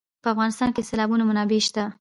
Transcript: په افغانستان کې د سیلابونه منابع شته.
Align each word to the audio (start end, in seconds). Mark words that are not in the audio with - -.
په 0.23 0.27
افغانستان 0.33 0.69
کې 0.71 0.81
د 0.83 0.87
سیلابونه 0.89 1.23
منابع 1.29 1.59
شته. 1.67 1.83